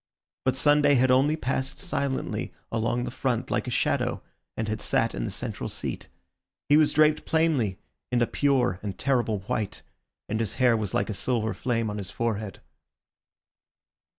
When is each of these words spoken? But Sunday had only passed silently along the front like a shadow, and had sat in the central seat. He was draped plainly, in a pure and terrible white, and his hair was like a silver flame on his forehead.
But 0.45 0.55
Sunday 0.55 0.95
had 0.95 1.11
only 1.11 1.35
passed 1.35 1.77
silently 1.77 2.51
along 2.71 3.03
the 3.03 3.11
front 3.11 3.51
like 3.51 3.67
a 3.67 3.69
shadow, 3.69 4.23
and 4.57 4.67
had 4.67 4.81
sat 4.81 5.13
in 5.13 5.25
the 5.25 5.29
central 5.29 5.69
seat. 5.69 6.09
He 6.69 6.75
was 6.75 6.91
draped 6.91 7.23
plainly, 7.23 7.77
in 8.11 8.19
a 8.19 8.25
pure 8.25 8.79
and 8.81 8.97
terrible 8.97 9.41
white, 9.41 9.83
and 10.27 10.39
his 10.39 10.55
hair 10.55 10.75
was 10.75 10.95
like 10.95 11.11
a 11.11 11.13
silver 11.13 11.53
flame 11.53 11.87
on 11.91 11.99
his 11.99 12.09
forehead. 12.09 12.61